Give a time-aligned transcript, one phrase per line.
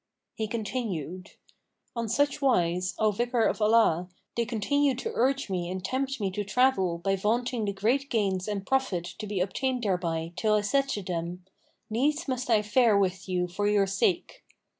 [0.33, 1.33] He continued,
[1.95, 6.31] "On such wise, O Vicar of Allah, they continued to urge me and tempt me
[6.31, 10.61] to travel by vaunting the great gains and profit to be obtained thereby till I
[10.61, 11.45] said to them,
[11.91, 14.43] 'Needs must I fare with you for your sake!'